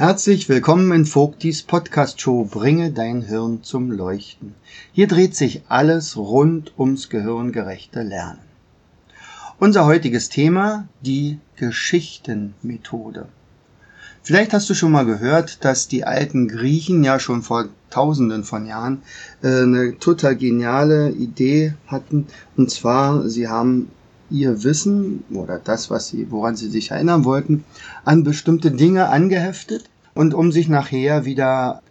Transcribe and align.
Herzlich 0.00 0.48
willkommen 0.48 0.92
in 0.92 1.04
Vogtis 1.04 1.62
Podcast 1.62 2.22
Show 2.22 2.48
Bringe 2.50 2.90
dein 2.90 3.20
Hirn 3.20 3.62
zum 3.62 3.90
Leuchten. 3.92 4.54
Hier 4.92 5.06
dreht 5.06 5.36
sich 5.36 5.60
alles 5.68 6.16
rund 6.16 6.72
ums 6.78 7.10
gehirngerechte 7.10 8.00
Lernen. 8.00 8.38
Unser 9.58 9.84
heutiges 9.84 10.30
Thema, 10.30 10.88
die 11.02 11.38
Geschichtenmethode. 11.56 13.28
Vielleicht 14.22 14.54
hast 14.54 14.70
du 14.70 14.74
schon 14.74 14.90
mal 14.90 15.04
gehört, 15.04 15.66
dass 15.66 15.86
die 15.86 16.04
alten 16.04 16.48
Griechen 16.48 17.04
ja 17.04 17.20
schon 17.20 17.42
vor 17.42 17.68
tausenden 17.90 18.44
von 18.44 18.64
Jahren 18.64 19.02
äh, 19.42 19.48
eine 19.48 19.98
total 19.98 20.34
geniale 20.34 21.10
Idee 21.10 21.74
hatten. 21.88 22.26
Und 22.56 22.70
zwar, 22.70 23.28
sie 23.28 23.48
haben 23.48 23.90
ihr 24.30 24.62
Wissen 24.64 25.24
oder 25.30 25.58
das, 25.58 25.90
was 25.90 26.08
sie, 26.08 26.30
woran 26.30 26.56
sie 26.56 26.68
sich 26.68 26.90
erinnern 26.90 27.24
wollten, 27.24 27.64
an 28.04 28.24
bestimmte 28.24 28.70
Dinge 28.70 29.08
angeheftet. 29.08 29.90
Und 30.14 30.34
um 30.34 30.50
sich 30.52 30.68
nachher 30.68 31.24
wieder 31.24 31.82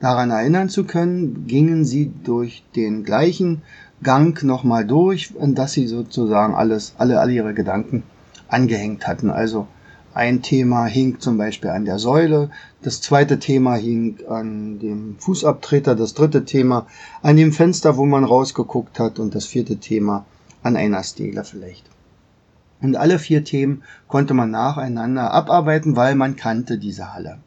daran 0.00 0.30
erinnern 0.30 0.68
zu 0.68 0.84
können, 0.84 1.46
gingen 1.46 1.84
sie 1.84 2.12
durch 2.24 2.64
den 2.76 3.04
gleichen 3.04 3.62
Gang 4.02 4.42
nochmal 4.42 4.86
durch, 4.86 5.32
in 5.40 5.54
das 5.54 5.72
sie 5.72 5.86
sozusagen 5.86 6.54
alles, 6.54 6.94
alle, 6.98 7.20
alle 7.20 7.32
ihre 7.32 7.54
Gedanken 7.54 8.02
angehängt 8.48 9.06
hatten. 9.06 9.30
Also 9.30 9.66
ein 10.12 10.42
Thema 10.42 10.84
hing 10.86 11.18
zum 11.18 11.38
Beispiel 11.38 11.70
an 11.70 11.84
der 11.84 11.98
Säule, 11.98 12.50
das 12.82 13.00
zweite 13.00 13.38
Thema 13.38 13.74
hing 13.74 14.18
an 14.28 14.78
dem 14.78 15.16
Fußabtreter, 15.18 15.96
das 15.96 16.14
dritte 16.14 16.44
Thema 16.44 16.86
an 17.22 17.36
dem 17.36 17.52
Fenster, 17.52 17.96
wo 17.96 18.04
man 18.04 18.24
rausgeguckt 18.24 19.00
hat 19.00 19.18
und 19.18 19.34
das 19.34 19.46
vierte 19.46 19.78
Thema 19.78 20.24
an 20.62 20.76
einer 20.76 21.02
Stele 21.02 21.44
vielleicht. 21.44 21.93
Und 22.84 22.96
alle 22.96 23.18
vier 23.18 23.44
Themen 23.44 23.82
konnte 24.06 24.34
man 24.34 24.50
nacheinander 24.50 25.32
abarbeiten, 25.32 25.96
weil 25.96 26.14
man 26.14 26.36
kannte 26.36 26.78
diese 26.78 27.12
Halle. 27.12 27.38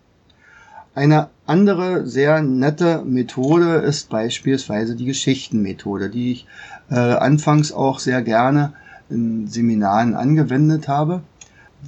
Eine 0.96 1.30
andere 1.46 2.06
sehr 2.08 2.42
nette 2.42 3.04
Methode 3.06 3.76
ist 3.76 4.10
beispielsweise 4.10 4.96
die 4.96 5.06
Geschichtenmethode, 5.06 6.10
die 6.10 6.32
ich 6.32 6.48
äh, 6.90 6.96
anfangs 6.96 7.72
auch 7.72 8.00
sehr 8.00 8.22
gerne 8.22 8.74
in 9.10 9.48
Seminaren 9.48 10.16
angewendet 10.16 10.88
habe 10.88 11.22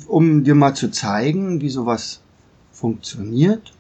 um 0.08 0.44
dir 0.44 0.55
mal 0.55 0.73
zu 0.73 0.92
zeigen, 0.92 1.61
wie 1.61 1.70
sowas 1.70 2.22
funktioniert, 2.72 3.73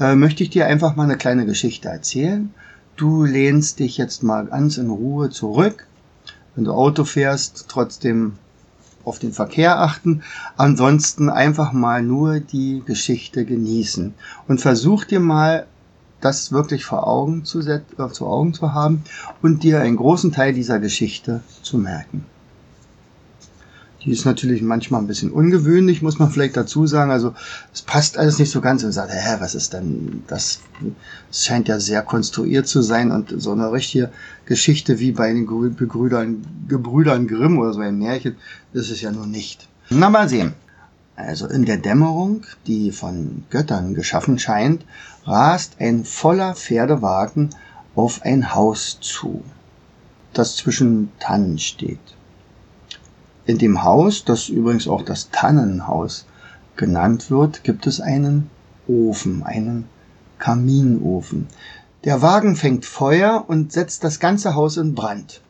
äh, 0.00 0.14
möchte 0.14 0.42
ich 0.42 0.50
dir 0.50 0.66
einfach 0.66 0.96
mal 0.96 1.04
eine 1.04 1.16
kleine 1.16 1.46
Geschichte 1.46 1.88
erzählen. 1.88 2.52
Du 2.96 3.24
lehnst 3.24 3.78
dich 3.78 3.96
jetzt 3.96 4.22
mal 4.22 4.46
ganz 4.46 4.78
in 4.78 4.90
Ruhe 4.90 5.30
zurück. 5.30 5.86
Wenn 6.54 6.64
du 6.64 6.72
Auto 6.72 7.04
fährst, 7.04 7.66
trotzdem 7.68 8.38
auf 9.04 9.18
den 9.18 9.32
Verkehr 9.32 9.80
achten. 9.80 10.22
Ansonsten 10.56 11.30
einfach 11.30 11.72
mal 11.72 12.02
nur 12.02 12.40
die 12.40 12.82
Geschichte 12.84 13.44
genießen. 13.44 14.14
Und 14.48 14.60
versuch 14.60 15.04
dir 15.04 15.20
mal 15.20 15.66
das 16.20 16.52
wirklich 16.52 16.84
vor 16.84 17.06
Augen 17.06 17.44
zu, 17.44 17.60
äh, 17.60 17.80
zu 18.12 18.26
Augen 18.26 18.54
zu 18.54 18.72
haben 18.72 19.04
und 19.42 19.62
dir 19.62 19.80
einen 19.80 19.96
großen 19.96 20.32
Teil 20.32 20.54
dieser 20.54 20.78
Geschichte 20.78 21.42
zu 21.62 21.76
merken. 21.76 22.24
Die 24.04 24.10
ist 24.10 24.26
natürlich 24.26 24.60
manchmal 24.60 25.00
ein 25.00 25.06
bisschen 25.06 25.30
ungewöhnlich, 25.30 26.02
muss 26.02 26.18
man 26.18 26.30
vielleicht 26.30 26.56
dazu 26.56 26.86
sagen. 26.86 27.10
Also 27.10 27.34
es 27.72 27.80
passt 27.80 28.18
alles 28.18 28.38
nicht 28.38 28.50
so 28.50 28.60
ganz 28.60 28.84
und 28.84 28.92
sagt, 28.92 29.10
hä, 29.12 29.36
was 29.38 29.54
ist 29.54 29.72
denn 29.72 30.22
das? 30.26 30.60
Es 31.30 31.46
scheint 31.46 31.68
ja 31.68 31.80
sehr 31.80 32.02
konstruiert 32.02 32.68
zu 32.68 32.82
sein 32.82 33.10
und 33.10 33.32
so 33.36 33.52
eine 33.52 33.72
richtige 33.72 34.10
Geschichte 34.44 34.98
wie 34.98 35.12
bei 35.12 35.32
den 35.32 35.46
Gebrüdern, 35.46 36.44
Gebrüdern 36.68 37.26
Grimm 37.26 37.58
oder 37.58 37.72
so 37.72 37.80
ein 37.80 37.98
Märchen 37.98 38.36
ist 38.74 38.90
es 38.90 39.00
ja 39.00 39.10
nur 39.10 39.26
nicht. 39.26 39.68
Na 39.88 40.10
mal 40.10 40.28
sehen. 40.28 40.52
Also 41.16 41.46
in 41.46 41.64
der 41.64 41.78
Dämmerung, 41.78 42.42
die 42.66 42.90
von 42.90 43.44
Göttern 43.48 43.94
geschaffen 43.94 44.38
scheint, 44.38 44.84
rast 45.24 45.76
ein 45.78 46.04
voller 46.04 46.54
Pferdewagen 46.54 47.50
auf 47.94 48.22
ein 48.22 48.54
Haus 48.54 48.98
zu, 49.00 49.44
das 50.32 50.56
zwischen 50.56 51.12
Tannen 51.20 51.58
steht. 51.58 52.00
In 53.46 53.58
dem 53.58 53.82
Haus, 53.82 54.24
das 54.24 54.48
übrigens 54.48 54.88
auch 54.88 55.02
das 55.02 55.30
Tannenhaus 55.30 56.24
genannt 56.76 57.30
wird, 57.30 57.62
gibt 57.62 57.86
es 57.86 58.00
einen 58.00 58.48
Ofen, 58.88 59.42
einen 59.42 59.84
Kaminofen. 60.38 61.46
Der 62.04 62.22
Wagen 62.22 62.56
fängt 62.56 62.86
Feuer 62.86 63.44
und 63.46 63.72
setzt 63.72 64.02
das 64.02 64.18
ganze 64.18 64.54
Haus 64.54 64.76
in 64.76 64.94
Brand. 64.94 65.42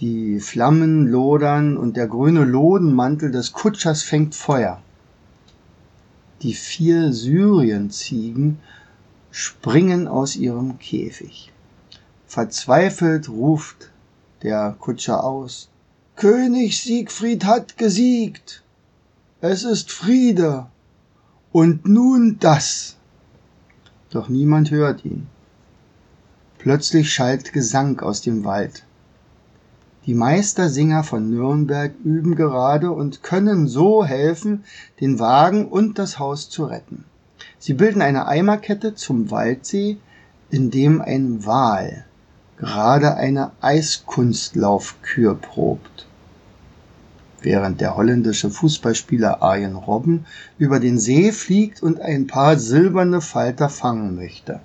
Die 0.00 0.38
Flammen 0.40 1.06
lodern 1.06 1.76
und 1.76 1.96
der 1.96 2.06
grüne 2.06 2.44
Lodenmantel 2.44 3.30
des 3.30 3.52
Kutschers 3.52 4.02
fängt 4.02 4.34
Feuer. 4.34 4.80
Die 6.42 6.54
vier 6.54 7.12
Syrienziegen 7.12 8.58
springen 9.30 10.06
aus 10.06 10.36
ihrem 10.36 10.78
Käfig. 10.78 11.52
Verzweifelt 12.26 13.28
ruft 13.28 13.90
der 14.42 14.76
Kutscher 14.78 15.24
aus, 15.24 15.68
König 16.18 16.82
Siegfried 16.82 17.44
hat 17.44 17.78
gesiegt. 17.78 18.64
Es 19.40 19.62
ist 19.62 19.92
Friede. 19.92 20.66
Und 21.52 21.86
nun 21.86 22.38
das. 22.40 22.96
Doch 24.10 24.28
niemand 24.28 24.72
hört 24.72 25.04
ihn. 25.04 25.28
Plötzlich 26.58 27.14
schallt 27.14 27.52
Gesang 27.52 28.00
aus 28.00 28.20
dem 28.20 28.44
Wald. 28.44 28.82
Die 30.06 30.14
Meistersinger 30.14 31.04
von 31.04 31.30
Nürnberg 31.30 31.92
üben 32.02 32.34
gerade 32.34 32.90
und 32.90 33.22
können 33.22 33.68
so 33.68 34.04
helfen, 34.04 34.64
den 35.00 35.20
Wagen 35.20 35.68
und 35.68 36.00
das 36.00 36.18
Haus 36.18 36.50
zu 36.50 36.64
retten. 36.64 37.04
Sie 37.60 37.74
bilden 37.74 38.02
eine 38.02 38.26
Eimerkette 38.26 38.96
zum 38.96 39.30
Waldsee, 39.30 39.98
in 40.50 40.72
dem 40.72 41.00
ein 41.00 41.46
Wal 41.46 42.06
gerade 42.58 43.14
eine 43.14 43.52
Eiskunstlaufkür 43.60 45.36
probt 45.36 46.07
während 47.42 47.80
der 47.80 47.96
holländische 47.96 48.50
Fußballspieler 48.50 49.42
Arjen 49.42 49.76
Robben 49.76 50.26
über 50.58 50.80
den 50.80 50.98
See 50.98 51.32
fliegt 51.32 51.82
und 51.82 52.00
ein 52.00 52.26
paar 52.26 52.58
silberne 52.58 53.20
Falter 53.20 53.68
fangen 53.68 54.16
möchte. 54.16 54.60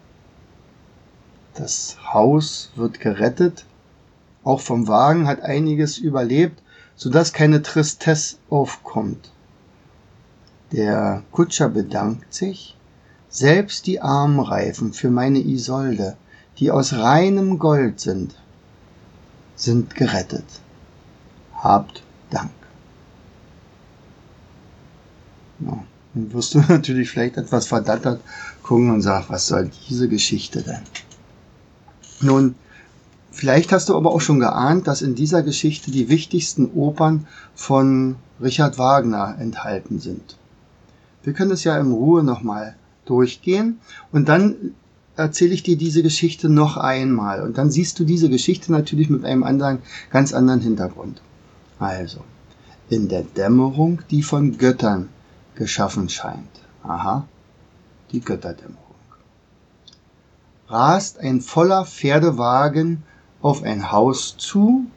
Das 1.54 1.98
Haus 2.12 2.72
wird 2.76 3.00
gerettet, 3.00 3.66
auch 4.44 4.60
vom 4.60 4.88
Wagen 4.88 5.28
hat 5.28 5.42
einiges 5.42 5.98
überlebt, 5.98 6.62
so 6.96 7.10
dass 7.10 7.34
keine 7.34 7.62
Tristesse 7.62 8.38
aufkommt. 8.50 9.32
Der 10.72 11.24
Kutscher 11.32 11.70
bedankt 11.70 12.34
sich, 12.34 12.76
selbst 13.30 13.86
die 13.86 14.02
Armreifen 14.02 14.94
für 14.94 15.10
meine 15.10 15.40
Isolde, 15.40 16.18
die 16.58 16.72
aus 16.72 16.94
reinem 16.94 17.60
Gold 17.60 18.00
sind, 18.00 18.36
sind 19.56 19.96
gerettet. 19.96 20.46
Habt 21.56 22.04
Dank. 22.30 22.63
Ja. 25.66 25.84
Dann 26.14 26.34
wirst 26.34 26.54
du 26.54 26.60
natürlich 26.68 27.10
vielleicht 27.10 27.38
etwas 27.38 27.68
verdattert 27.68 28.22
gucken 28.62 28.92
und 28.92 29.02
sagen, 29.02 29.26
was 29.30 29.48
soll 29.48 29.70
diese 29.90 30.08
Geschichte 30.08 30.62
denn? 30.62 30.82
Nun, 32.22 32.56
vielleicht 33.32 33.72
hast 33.72 33.90
du 33.90 33.96
aber 33.96 34.12
auch 34.12 34.22
schon 34.22 34.40
geahnt, 34.40 34.88
dass 34.88 35.02
in 35.02 35.16
dieser 35.16 35.44
Geschichte 35.44 35.92
die 35.92 36.10
wichtigsten 36.10 36.72
Opern 36.74 37.28
von 37.56 38.16
Richard 38.42 38.78
Wagner 38.78 39.36
enthalten 39.40 40.00
sind. 40.00 40.38
Wir 41.24 41.34
können 41.34 41.52
es 41.52 41.64
ja 41.64 41.78
in 41.78 41.92
Ruhe 41.92 42.24
nochmal 42.24 42.76
durchgehen 43.06 43.80
und 44.12 44.30
dann 44.30 44.56
erzähle 45.16 45.54
ich 45.54 45.64
dir 45.64 45.78
diese 45.78 46.04
Geschichte 46.04 46.50
noch 46.50 46.78
einmal 46.78 47.42
und 47.44 47.58
dann 47.58 47.70
siehst 47.70 48.00
du 48.00 48.04
diese 48.04 48.30
Geschichte 48.30 48.72
natürlich 48.72 49.10
mit 49.10 49.26
einem 49.26 49.44
anderen, 49.44 49.80
ganz 50.10 50.34
anderen 50.34 50.62
Hintergrund. 50.62 51.22
Also, 51.80 52.22
in 52.90 53.10
der 53.10 53.24
Dämmerung, 53.24 54.02
die 54.10 54.24
von 54.24 54.58
Göttern 54.58 55.10
geschaffen 55.56 56.10
scheint. 56.10 56.62
Aha, 56.84 57.28
die 58.12 58.22
Götterdämmerung. 58.22 58.80
Rast 60.68 61.20
ein 61.20 61.42
voller 61.42 61.86
Pferdewagen 61.86 63.04
auf 63.42 63.64
ein 63.64 63.92
Haus 63.92 64.36
zu, 64.38 64.88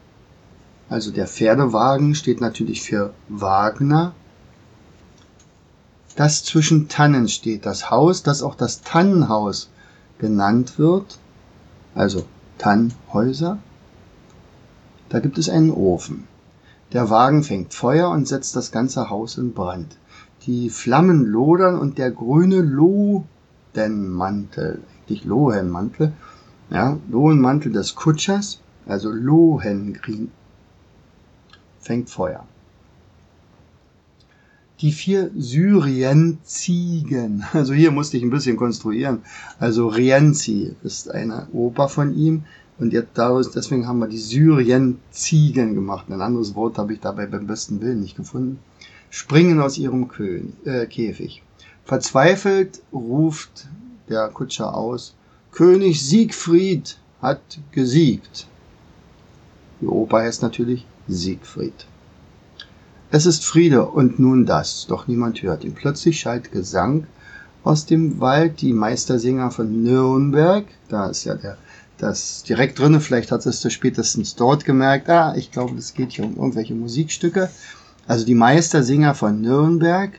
Also 0.88 1.10
der 1.10 1.26
Pferdewagen 1.26 2.14
steht 2.14 2.40
natürlich 2.40 2.82
für 2.82 3.12
Wagner. 3.28 4.14
Das 6.14 6.44
zwischen 6.44 6.88
Tannen 6.88 7.28
steht, 7.28 7.66
das 7.66 7.90
Haus, 7.90 8.22
das 8.22 8.42
auch 8.42 8.54
das 8.54 8.82
Tannenhaus 8.82 9.68
genannt 10.18 10.78
wird, 10.78 11.18
also 11.94 12.24
Tannhäuser. 12.58 13.58
Da 15.08 15.20
gibt 15.20 15.38
es 15.38 15.48
einen 15.48 15.72
Ofen. 15.72 16.26
Der 16.92 17.10
Wagen 17.10 17.42
fängt 17.42 17.74
Feuer 17.74 18.08
und 18.10 18.28
setzt 18.28 18.56
das 18.56 18.70
ganze 18.70 19.10
Haus 19.10 19.36
in 19.36 19.52
Brand. 19.52 19.98
Die 20.46 20.70
Flammen 20.70 21.24
lodern 21.24 21.78
und 21.78 21.98
der 21.98 22.12
grüne 22.12 22.60
Lodenmantel, 22.60 24.80
eigentlich 25.06 25.24
Lohenmantel, 25.24 26.12
ja, 26.70 26.98
Lohenmantel 27.10 27.72
des 27.72 27.96
Kutschers, 27.96 28.60
also 28.86 29.10
Lohengrin, 29.10 30.30
fängt 31.80 32.10
Feuer. 32.10 32.46
Die 34.80 34.92
vier 34.92 35.30
Syrienziegen, 35.36 37.44
also 37.52 37.74
hier 37.74 37.90
musste 37.90 38.16
ich 38.16 38.22
ein 38.22 38.30
bisschen 38.30 38.56
konstruieren. 38.56 39.22
Also 39.58 39.88
Rienzi 39.88 40.76
ist 40.84 41.10
eine 41.10 41.48
Oper 41.52 41.88
von 41.88 42.14
ihm 42.14 42.44
und 42.78 42.94
daraus, 43.14 43.50
deswegen 43.50 43.88
haben 43.88 44.00
wir 44.00 44.06
die 44.06 44.18
Syrienziegen 44.18 45.74
gemacht. 45.74 46.06
Ein 46.10 46.20
anderes 46.20 46.54
Wort 46.54 46.76
habe 46.78 46.92
ich 46.92 47.00
dabei 47.00 47.26
beim 47.26 47.46
besten 47.46 47.80
Willen 47.80 48.00
nicht 48.00 48.16
gefunden. 48.16 48.58
Springen 49.10 49.60
aus 49.60 49.78
ihrem 49.78 50.08
König, 50.08 50.52
äh, 50.64 50.86
Käfig. 50.86 51.42
Verzweifelt 51.84 52.82
ruft 52.92 53.68
der 54.08 54.28
Kutscher 54.28 54.74
aus, 54.74 55.14
König 55.52 56.02
Siegfried 56.06 56.98
hat 57.22 57.40
gesiegt. 57.72 58.46
Die 59.80 59.86
Oper 59.86 60.18
heißt 60.18 60.42
natürlich 60.42 60.86
Siegfried. 61.08 61.86
Es 63.10 63.24
ist 63.24 63.44
Friede 63.44 63.86
und 63.86 64.18
nun 64.18 64.46
das, 64.46 64.86
doch 64.88 65.06
niemand 65.06 65.42
hört 65.42 65.64
ihn. 65.64 65.74
Plötzlich 65.74 66.20
schallt 66.20 66.50
Gesang 66.50 67.06
aus 67.62 67.86
dem 67.86 68.20
Wald, 68.20 68.60
die 68.60 68.72
Meistersinger 68.72 69.50
von 69.50 69.82
Nürnberg, 69.82 70.66
da 70.88 71.06
ist 71.08 71.24
ja 71.24 71.34
der, 71.34 71.56
das 71.98 72.42
direkt 72.42 72.78
drinne, 72.78 73.00
vielleicht 73.00 73.32
hat 73.32 73.46
es 73.46 73.72
spätestens 73.72 74.34
dort 74.34 74.64
gemerkt, 74.64 75.08
ah, 75.08 75.34
ich 75.36 75.50
glaube, 75.50 75.76
es 75.76 75.94
geht 75.94 76.12
hier 76.12 76.24
um 76.24 76.36
irgendwelche 76.36 76.74
Musikstücke. 76.74 77.48
Also 78.08 78.24
die 78.24 78.34
Meistersinger 78.34 79.14
von 79.14 79.40
Nürnberg 79.40 80.12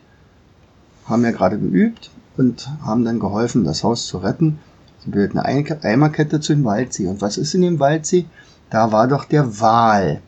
haben 1.06 1.24
ja 1.24 1.32
gerade 1.32 1.58
geübt 1.58 2.12
und 2.36 2.70
haben 2.84 3.06
dann 3.06 3.20
geholfen, 3.20 3.64
das 3.64 3.84
Haus 3.84 4.08
zu 4.08 4.18
retten. 4.18 4.60
Sie 5.00 5.10
bilden 5.10 5.40
eine 5.40 5.84
Eimerkette 5.84 6.42
zu 6.42 6.54
dem 6.54 6.66
Waldsee. 6.66 7.08
Und 7.08 7.22
was 7.22 7.38
ist 7.38 7.54
in 7.54 7.62
dem 7.62 7.80
Waldsee? 7.80 8.26
Da 8.70 8.92
war 8.92 9.08
doch 9.08 9.24
der 9.24 9.62
Wal, 9.62 10.22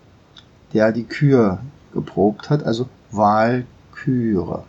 der 0.73 0.93
die 0.93 1.03
Kühe 1.03 1.59
geprobt 1.93 2.49
hat, 2.49 2.63
also 2.63 2.87
Walküre. 3.11 4.63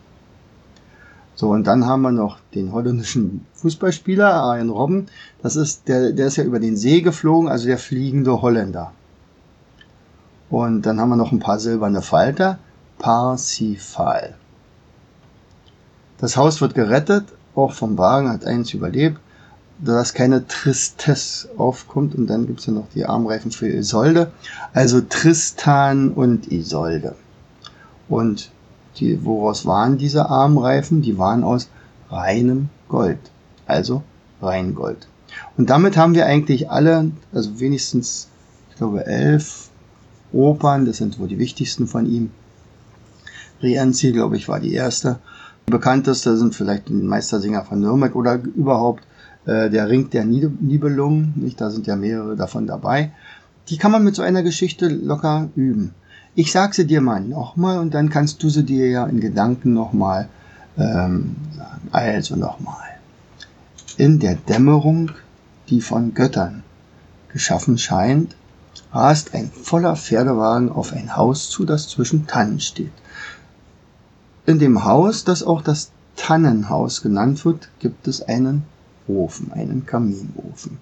So, 1.37 1.51
und 1.51 1.67
dann 1.67 1.87
haben 1.87 2.03
wir 2.03 2.11
noch 2.11 2.39
den 2.55 2.73
holländischen 2.73 3.47
Fußballspieler, 3.55 4.31
Arjen 4.31 4.69
Robben. 4.69 5.07
Das 5.43 5.57
ist, 5.57 5.89
der, 5.89 6.13
der 6.13 6.27
ist 6.27 6.37
ja 6.37 6.45
über 6.45 6.59
den 6.59 6.77
See 6.77 7.01
geflogen, 7.01 7.49
also 7.49 7.67
der 7.67 7.79
fliegende 7.79 8.43
Holländer. 8.43 8.93
Und 10.51 10.83
dann 10.83 11.01
haben 11.01 11.11
wir 11.11 11.17
noch 11.17 11.33
ein 11.33 11.39
paar 11.39 11.61
silberne 11.61 12.03
Falter. 12.03 12.59
Parsifal. 13.01 14.37
Das 16.19 16.37
Haus 16.37 16.61
wird 16.61 16.75
gerettet, 16.75 17.25
auch 17.57 17.73
vom 17.73 17.99
Wagen 17.99 18.29
hat 18.29 18.45
eins 18.45 18.73
überlebt 18.73 19.21
dass 19.83 20.15
keine 20.15 20.47
Tristesse 20.47 21.49
aufkommt. 21.57 22.15
Und 22.15 22.27
dann 22.29 22.47
gibt's 22.47 22.67
ja 22.67 22.73
noch 22.73 22.89
die 22.95 23.07
Armreifen 23.07 23.51
für 23.51 23.69
Isolde. 23.69 24.33
Also 24.73 25.01
Tristan 25.01 26.11
und 26.11 26.51
Isolde. 26.53 27.15
Und 28.09 28.51
die, 28.97 29.25
woraus 29.25 29.67
waren 29.67 29.99
diese 29.99 30.29
Armreifen? 30.29 31.03
Die 31.03 31.19
waren 31.19 31.45
aus 31.45 31.69
reinem 32.11 32.69
Gold. 32.89 33.19
Also 33.67 34.03
Reingold. 34.43 35.07
Und 35.57 35.71
damit 35.71 35.97
haben 35.97 36.15
wir 36.15 36.27
eigentlich 36.27 36.71
alle, 36.71 37.11
also 37.33 37.61
wenigstens, 37.61 38.29
ich 38.71 38.77
glaube, 38.77 39.07
elf 39.07 39.69
Opern, 40.33 40.87
das 40.87 40.97
sind 40.97 41.19
wohl 41.19 41.29
die 41.29 41.39
wichtigsten 41.39 41.87
von 41.87 42.07
ihm. 42.07 42.31
Rienzi, 43.63 44.13
glaube 44.13 44.37
ich, 44.37 44.49
war 44.49 44.61
die 44.61 44.73
erste. 44.73 45.19
Die 45.69 45.73
bekannteste 45.73 46.37
sind 46.37 46.55
vielleicht 46.55 46.89
die 46.89 46.95
Meistersinger 46.95 47.65
von 47.65 47.81
Nürnberg 47.81 48.15
oder 48.17 48.35
überhaupt 48.35 49.05
äh, 49.47 49.71
der 49.71 49.89
Ring 49.89 50.11
der 50.11 50.25
Nibelungen, 50.25 51.33
nicht? 51.37 51.61
da 51.61 51.71
sind 51.71 51.87
ja 51.87 51.97
mehrere 51.97 52.37
davon 52.37 52.67
dabei. 52.67 53.13
Die 53.69 53.77
kann 53.77 53.93
man 53.93 54.05
mit 54.05 54.15
so 54.15 54.23
einer 54.23 54.43
Geschichte 54.43 54.89
locker 54.89 55.49
üben. 55.55 55.95
Ich 56.35 56.53
sag 56.53 56.75
sie 56.75 56.87
dir 56.87 57.01
mal 57.01 57.21
nochmal 57.21 57.79
und 57.79 57.95
dann 57.95 58.09
kannst 58.09 58.43
du 58.43 58.49
sie 58.49 58.65
dir 58.65 58.89
ja 58.89 59.07
in 59.07 59.21
Gedanken 59.21 59.73
nochmal 59.73 60.29
ähm, 60.79 61.37
sagen. 61.57 61.89
Also 61.93 62.37
nochmal. 62.37 62.89
In 63.97 64.19
der 64.19 64.37
Dämmerung, 64.37 65.11
die 65.69 65.81
von 65.81 66.15
Göttern 66.15 66.63
geschaffen 67.33 67.79
scheint, 67.79 68.35
rast 68.93 69.35
ein 69.35 69.51
voller 69.51 69.97
Pferdewagen 69.97 70.71
auf 70.71 70.93
ein 70.93 71.17
Haus 71.17 71.51
zu, 71.51 71.65
das 71.65 71.89
zwischen 71.89 72.27
Tannen 72.27 72.61
steht. 72.61 72.93
In 74.47 74.59
dem 74.59 74.85
Haus, 74.85 75.25
das 75.25 75.43
auch 75.43 75.63
das 75.63 75.91
Tannenhaus 76.17 77.03
genannt 77.03 77.45
wird, 77.45 77.69
gibt 77.79 78.09
es 78.09 78.23
einen 78.23 78.65
Ofen, 79.07 79.53
einen 79.53 79.87
Kaminofen. 79.87 80.79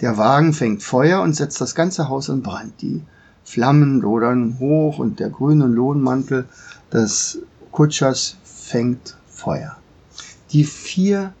Der 0.00 0.16
Wagen 0.16 0.52
fängt 0.52 0.82
Feuer 0.82 1.22
und 1.22 1.34
setzt 1.34 1.60
das 1.60 1.74
ganze 1.74 2.08
Haus 2.08 2.28
in 2.28 2.42
Brand. 2.42 2.80
Die 2.82 3.02
Flammen 3.44 4.00
lodern 4.00 4.58
hoch 4.60 4.98
und 4.98 5.20
der 5.20 5.30
grüne 5.30 5.66
Lohnmantel 5.66 6.46
des 6.92 7.40
Kutschers 7.72 8.36
fängt 8.44 9.16
Feuer. 9.28 9.76
Die 10.50 10.64
vier 10.64 11.32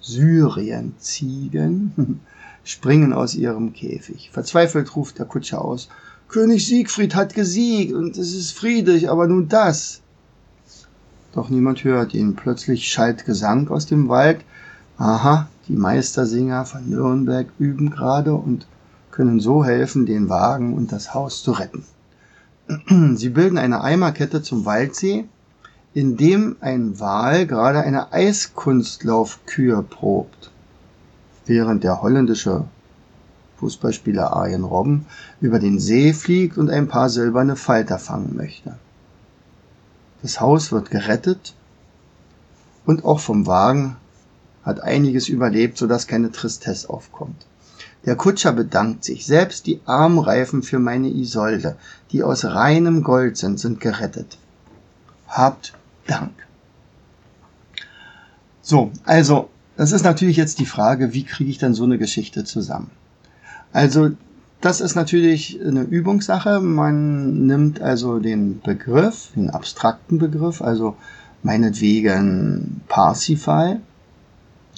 Syrienziegen 0.00 2.20
springen 2.64 3.12
aus 3.12 3.34
ihrem 3.34 3.72
Käfig. 3.72 4.30
Verzweifelt 4.32 4.96
ruft 4.96 5.18
der 5.18 5.26
Kutscher 5.26 5.62
aus, 5.62 5.88
König 6.28 6.66
Siegfried 6.66 7.16
hat 7.16 7.34
gesiegt 7.34 7.92
und 7.92 8.16
es 8.16 8.34
ist 8.34 8.52
friedlich, 8.52 9.10
aber 9.10 9.26
nun 9.26 9.48
das. 9.48 10.00
Doch 11.32 11.48
niemand 11.48 11.84
hört 11.84 12.14
ihn. 12.14 12.34
Plötzlich 12.34 12.88
schallt 12.88 13.24
Gesang 13.24 13.68
aus 13.68 13.86
dem 13.86 14.08
Wald. 14.08 14.40
Aha, 14.98 15.48
die 15.68 15.76
Meistersinger 15.76 16.64
von 16.64 16.88
Nürnberg 16.88 17.46
üben 17.58 17.90
gerade 17.90 18.34
und 18.34 18.66
können 19.10 19.40
so 19.40 19.64
helfen, 19.64 20.06
den 20.06 20.28
Wagen 20.28 20.74
und 20.74 20.92
das 20.92 21.14
Haus 21.14 21.42
zu 21.42 21.52
retten. 21.52 21.84
Sie 23.16 23.30
bilden 23.30 23.58
eine 23.58 23.82
Eimerkette 23.82 24.42
zum 24.42 24.64
Waldsee, 24.64 25.24
in 25.94 26.16
dem 26.16 26.56
ein 26.60 27.00
Wal 27.00 27.46
gerade 27.46 27.80
eine 27.80 28.12
Eiskunstlaufkür 28.12 29.82
probt, 29.82 30.50
während 31.46 31.82
der 31.82 32.02
holländische 32.02 32.64
Fußballspieler 33.58 34.32
Arjen 34.32 34.64
Robben 34.64 35.06
über 35.40 35.58
den 35.58 35.78
See 35.78 36.12
fliegt 36.12 36.58
und 36.58 36.70
ein 36.70 36.88
paar 36.88 37.08
silberne 37.08 37.56
Falter 37.56 37.98
fangen 37.98 38.36
möchte. 38.36 38.74
Das 40.22 40.40
Haus 40.40 40.72
wird 40.72 40.90
gerettet 40.90 41.54
und 42.86 43.04
auch 43.04 43.20
vom 43.20 43.46
Wagen 43.46 43.96
hat 44.62 44.80
einiges 44.80 45.28
überlebt, 45.28 45.78
sodass 45.78 46.06
keine 46.06 46.30
Tristesse 46.30 46.90
aufkommt. 46.90 47.46
Der 48.04 48.16
Kutscher 48.16 48.52
bedankt 48.52 49.04
sich. 49.04 49.26
Selbst 49.26 49.66
die 49.66 49.80
Armreifen 49.84 50.62
für 50.62 50.78
meine 50.78 51.08
Isolde, 51.08 51.76
die 52.12 52.22
aus 52.22 52.44
reinem 52.44 53.02
Gold 53.02 53.36
sind, 53.36 53.60
sind 53.60 53.80
gerettet. 53.80 54.38
Habt 55.28 55.74
Dank. 56.06 56.32
So, 58.62 58.90
also, 59.04 59.48
das 59.76 59.92
ist 59.92 60.04
natürlich 60.04 60.36
jetzt 60.36 60.58
die 60.58 60.66
Frage, 60.66 61.12
wie 61.12 61.24
kriege 61.24 61.50
ich 61.50 61.58
dann 61.58 61.74
so 61.74 61.84
eine 61.84 61.98
Geschichte 61.98 62.44
zusammen? 62.44 62.90
Also, 63.72 64.10
das 64.60 64.80
ist 64.80 64.94
natürlich 64.94 65.60
eine 65.64 65.82
Übungssache. 65.82 66.60
Man 66.60 67.46
nimmt 67.46 67.80
also 67.80 68.18
den 68.18 68.60
Begriff, 68.60 69.30
den 69.34 69.50
abstrakten 69.50 70.18
Begriff, 70.18 70.60
also 70.62 70.96
meinetwegen 71.42 72.82
Parsifal, 72.88 73.80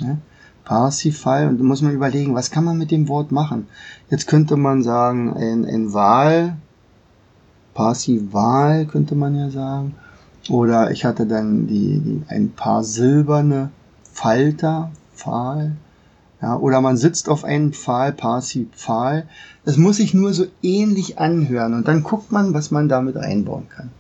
Ne? 0.01 0.19
Parsifal, 0.65 1.49
und 1.49 1.59
da 1.59 1.65
muss 1.65 1.83
man 1.83 1.93
überlegen, 1.93 2.35
was 2.35 2.51
kann 2.51 2.65
man 2.65 2.79
mit 2.79 2.91
dem 2.91 3.09
Wort 3.09 3.33
machen? 3.33 3.67
Jetzt 4.11 4.29
könnte 4.29 4.57
man 4.57 4.83
sagen, 4.83 5.33
ein, 5.35 5.65
ein 5.65 5.93
Wahl, 5.93 6.57
Parsival 7.75 8.87
könnte 8.87 9.15
man 9.15 9.35
ja 9.35 9.51
sagen. 9.51 9.95
Oder 10.49 10.91
ich 10.91 11.05
hatte 11.05 11.27
dann 11.27 11.67
die, 11.67 11.99
die, 11.99 12.23
ein 12.29 12.53
paar 12.53 12.85
silberne 12.85 13.71
Falter, 14.13 14.91
Pfahl. 15.15 15.77
Ja, 16.43 16.57
oder 16.57 16.81
man 16.81 16.97
sitzt 16.97 17.29
auf 17.29 17.45
einem 17.45 17.73
Pfahl, 17.73 18.13
Parsifal. 18.13 19.29
Das 19.65 19.77
muss 19.77 19.97
sich 19.97 20.13
nur 20.13 20.33
so 20.33 20.47
ähnlich 20.61 21.19
anhören 21.19 21.73
und 21.75 21.87
dann 21.87 22.03
guckt 22.03 22.33
man, 22.33 22.53
was 22.53 22.73
man 22.73 22.89
damit 22.89 23.17
einbauen 23.17 23.69
kann 23.69 23.91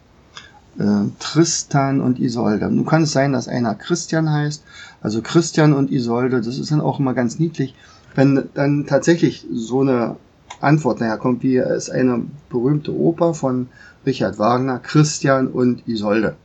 äh, 0.78 1.08
Tristan 1.18 2.00
und 2.00 2.18
Isolde. 2.18 2.70
Nun 2.70 2.86
kann 2.86 3.02
es 3.02 3.12
sein, 3.12 3.32
dass 3.32 3.48
einer 3.48 3.74
Christian 3.74 4.30
heißt, 4.30 4.62
also 5.00 5.22
Christian 5.22 5.72
und 5.72 5.90
Isolde, 5.90 6.40
das 6.40 6.58
ist 6.58 6.70
dann 6.70 6.80
auch 6.80 6.98
immer 6.98 7.14
ganz 7.14 7.38
niedlich, 7.38 7.74
wenn 8.14 8.48
dann 8.54 8.86
tatsächlich 8.86 9.46
so 9.52 9.80
eine 9.80 10.16
Antwort. 10.60 11.00
Naja, 11.00 11.16
kommt 11.16 11.42
wie 11.42 11.56
ist 11.56 11.90
eine 11.90 12.22
berühmte 12.50 12.94
Oper 12.94 13.34
von 13.34 13.68
Richard 14.06 14.38
Wagner, 14.38 14.78
Christian 14.78 15.48
und 15.48 15.86
Isolde. 15.88 16.36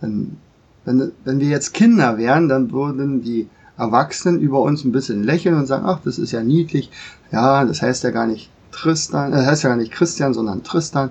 Dann, 0.00 0.36
wenn, 0.84 1.12
wenn 1.24 1.40
wir 1.40 1.48
jetzt 1.48 1.72
Kinder 1.72 2.18
wären, 2.18 2.48
dann 2.48 2.72
würden 2.72 3.22
die 3.22 3.48
Erwachsenen 3.78 4.40
über 4.40 4.60
uns 4.60 4.84
ein 4.84 4.92
bisschen 4.92 5.24
lächeln 5.24 5.56
und 5.56 5.66
sagen, 5.66 5.84
ach, 5.86 6.00
das 6.04 6.18
ist 6.18 6.32
ja 6.32 6.42
niedlich. 6.42 6.90
Ja, 7.30 7.64
das 7.64 7.82
heißt 7.82 8.04
ja 8.04 8.10
gar 8.10 8.26
nicht 8.26 8.50
Tristan, 8.70 9.32
das 9.32 9.46
heißt 9.46 9.62
ja 9.64 9.70
gar 9.70 9.76
nicht 9.76 9.92
Christian, 9.92 10.34
sondern 10.34 10.62
Tristan. 10.62 11.10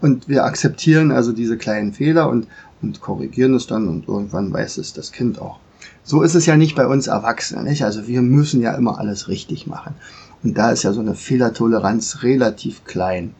Und 0.00 0.28
wir 0.28 0.44
akzeptieren 0.44 1.10
also 1.10 1.32
diese 1.32 1.56
kleinen 1.56 1.92
Fehler 1.92 2.28
und, 2.28 2.46
und 2.82 3.00
korrigieren 3.00 3.54
es 3.54 3.66
dann 3.66 3.88
und 3.88 4.06
irgendwann 4.06 4.52
weiß 4.52 4.78
es 4.78 4.92
das 4.92 5.10
Kind 5.10 5.40
auch. 5.40 5.58
So 6.04 6.22
ist 6.22 6.34
es 6.34 6.46
ja 6.46 6.56
nicht 6.56 6.76
bei 6.76 6.86
uns 6.86 7.06
Erwachsenen, 7.06 7.64
nicht? 7.64 7.84
Also 7.84 8.06
wir 8.06 8.22
müssen 8.22 8.62
ja 8.62 8.74
immer 8.74 8.98
alles 8.98 9.28
richtig 9.28 9.66
machen. 9.66 9.94
Und 10.42 10.56
da 10.56 10.70
ist 10.70 10.84
ja 10.84 10.92
so 10.92 11.00
eine 11.00 11.14
Fehlertoleranz 11.14 12.22
relativ 12.22 12.84
klein. 12.84 13.34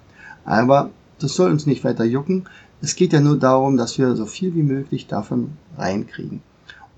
Aber 0.44 0.90
das 1.20 1.34
soll 1.34 1.50
uns 1.50 1.66
nicht 1.66 1.84
weiter 1.84 2.04
jucken. 2.04 2.48
Es 2.80 2.96
geht 2.96 3.12
ja 3.12 3.20
nur 3.20 3.38
darum, 3.38 3.76
dass 3.76 3.98
wir 3.98 4.16
so 4.16 4.26
viel 4.26 4.54
wie 4.54 4.62
möglich 4.62 5.06
davon 5.06 5.52
reinkriegen. 5.76 6.42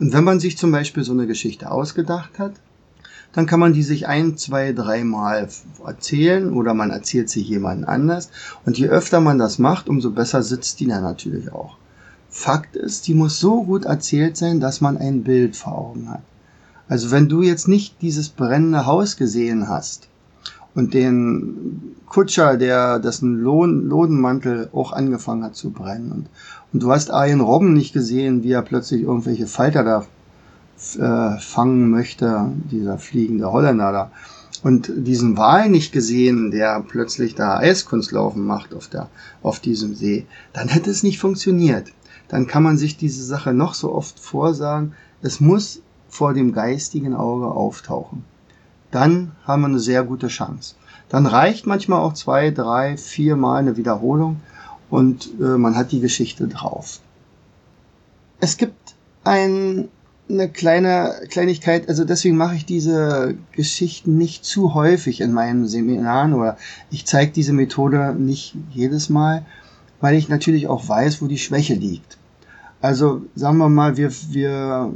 Und 0.01 0.15
wenn 0.15 0.25
man 0.25 0.41
sich 0.41 0.57
zum 0.57 0.73
Beispiel 0.73 1.05
so 1.05 1.13
eine 1.13 1.27
Geschichte 1.27 1.71
ausgedacht 1.71 2.39
hat, 2.39 2.55
dann 3.33 3.47
kann 3.47 3.61
man 3.61 3.75
die 3.75 3.83
sich 3.83 4.09
ein, 4.09 4.37
zwei, 4.37 4.73
dreimal 4.73 5.49
erzählen 5.85 6.53
oder 6.53 6.75
man 6.75 6.91
erzählt 6.91 7.29
sie 7.29 7.43
jemandem 7.43 7.89
anders. 7.89 8.31
Und 8.65 8.79
je 8.79 8.89
öfter 8.89 9.21
man 9.21 9.39
das 9.39 9.59
macht, 9.59 9.89
umso 9.89 10.11
besser 10.11 10.43
sitzt 10.43 10.81
die 10.81 10.87
dann 10.87 11.03
natürlich 11.03 11.53
auch. 11.53 11.77
Fakt 12.31 12.77
ist, 12.77 13.07
die 13.07 13.15
muss 13.15 13.39
so 13.39 13.63
gut 13.63 13.85
erzählt 13.85 14.37
sein, 14.37 14.59
dass 14.59 14.81
man 14.81 14.97
ein 14.97 15.23
Bild 15.23 15.55
vor 15.55 15.77
Augen 15.77 16.11
hat. 16.11 16.23
Also 16.89 17.11
wenn 17.11 17.29
du 17.29 17.43
jetzt 17.43 17.69
nicht 17.69 18.01
dieses 18.01 18.31
brennende 18.31 18.87
Haus 18.87 19.17
gesehen 19.17 19.69
hast 19.69 20.09
und 20.75 20.95
den 20.95 21.95
Kutscher, 22.07 22.57
der 22.57 22.99
dessen 22.99 23.37
Lohn, 23.37 23.87
Lodenmantel 23.87 24.71
auch 24.73 24.93
angefangen 24.93 25.45
hat 25.45 25.55
zu 25.55 25.71
brennen 25.71 26.11
und, 26.11 26.27
und 26.73 26.83
du 26.83 26.91
hast 26.93 27.11
Arjen 27.11 27.41
Robben 27.41 27.73
nicht 27.73 27.93
gesehen, 27.93 28.43
wie 28.43 28.53
er 28.53 28.63
plötzlich 28.63 29.03
irgendwelche 29.03 29.47
Falter 29.47 29.83
da 29.85 30.07
äh, 30.99 31.39
fangen 31.41 31.91
möchte, 31.91 32.53
dieser 32.71 32.99
fliegende 32.99 33.53
Holländer 33.53 33.93
da. 33.93 34.11
Und 34.63 34.93
diesen 34.95 35.37
Wal 35.37 35.71
nicht 35.71 35.93
gesehen, 35.93 36.51
der 36.51 36.85
plötzlich 36.87 37.35
da 37.35 37.59
Eiskunstlaufen 37.59 38.45
macht 38.45 38.75
auf, 38.75 38.89
der, 38.89 39.09
auf 39.43 39.59
diesem 39.61 39.95
See, 39.95 40.27
dann 40.53 40.69
hätte 40.69 40.91
es 40.91 41.03
nicht 41.03 41.19
funktioniert. 41.19 41.93
Dann 42.29 42.47
kann 42.47 42.63
man 42.63 42.77
sich 42.77 42.97
diese 42.97 43.25
Sache 43.25 43.53
noch 43.53 43.75
so 43.75 43.93
oft 43.93 44.21
vorsagen. 44.21 44.93
Es 45.23 45.41
muss 45.41 45.83
vor 46.09 46.35
dem 46.35 46.53
geistigen 46.53 47.15
Auge 47.15 47.47
auftauchen. 47.47 48.25
Dann 48.91 49.33
haben 49.45 49.63
wir 49.63 49.69
eine 49.69 49.81
sehr 49.81 50.05
gute 50.05 50.29
Chance. 50.29 50.75
Dann 51.09 51.27
reicht 51.27 51.67
manchmal 51.67 52.01
auch 52.01 52.13
zwei, 52.13 52.51
drei, 52.51 52.97
vier 52.97 53.37
Mal 53.37 53.57
eine 53.57 53.77
Wiederholung 53.77 54.41
und 54.91 55.31
äh, 55.41 55.57
man 55.57 55.77
hat 55.77 55.93
die 55.93 56.01
Geschichte 56.01 56.49
drauf. 56.49 57.01
Es 58.41 58.57
gibt 58.57 58.95
ein, 59.25 59.89
eine 60.29 60.49
kleine 60.49 61.15
Kleinigkeit, 61.29 61.89
also 61.89 62.05
deswegen 62.05 62.37
mache 62.37 62.57
ich 62.57 62.65
diese 62.65 63.37
Geschichten 63.53 64.19
nicht 64.19 64.45
zu 64.45 64.75
häufig 64.75 65.21
in 65.21 65.33
meinen 65.33 65.67
Seminaren 65.67 66.35
oder 66.35 66.57
ich 66.91 67.07
zeige 67.07 67.33
diese 67.33 67.53
Methode 67.53 68.15
nicht 68.15 68.55
jedes 68.73 69.09
Mal, 69.09 69.45
weil 70.01 70.17
ich 70.17 70.29
natürlich 70.29 70.67
auch 70.67 70.89
weiß, 70.89 71.23
wo 71.23 71.27
die 71.27 71.39
Schwäche 71.39 71.75
liegt. 71.75 72.17
Also 72.81 73.23
sagen 73.35 73.59
wir 73.59 73.69
mal, 73.69 73.97
wir, 73.97 74.11
wir 74.31 74.93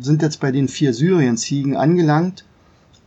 sind 0.00 0.22
jetzt 0.22 0.40
bei 0.40 0.52
den 0.52 0.68
vier 0.68 0.94
Syrienziegen 0.94 1.76
angelangt 1.76 2.44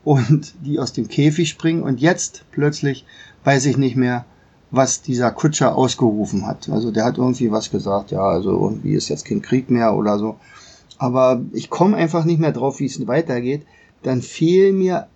und 0.03 0.53
die 0.65 0.79
aus 0.79 0.91
dem 0.93 1.07
Käfig 1.07 1.49
springen 1.49 1.83
und 1.83 2.01
jetzt 2.01 2.43
plötzlich 2.51 3.05
weiß 3.45 3.65
ich 3.65 3.77
nicht 3.77 3.95
mehr, 3.95 4.25
was 4.71 5.01
dieser 5.01 5.31
Kutscher 5.31 5.75
ausgerufen 5.75 6.45
hat. 6.45 6.69
Also 6.69 6.91
der 6.91 7.05
hat 7.05 7.17
irgendwie 7.17 7.51
was 7.51 7.71
gesagt, 7.71 8.11
ja, 8.11 8.21
also 8.21 8.51
irgendwie 8.51 8.93
ist 8.93 9.09
jetzt 9.09 9.25
kein 9.25 9.41
Krieg 9.41 9.69
mehr 9.69 9.95
oder 9.95 10.19
so. 10.19 10.35
Aber 10.97 11.41
ich 11.53 11.69
komme 11.69 11.97
einfach 11.97 12.25
nicht 12.25 12.39
mehr 12.39 12.51
drauf, 12.51 12.79
wie 12.79 12.85
es 12.85 13.07
weitergeht. 13.07 13.65
Dann 14.03 14.21
fehlen 14.21 14.77
mir 14.77 15.07